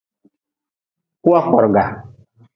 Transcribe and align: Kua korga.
Kua 1.23 1.39
korga. 1.51 1.83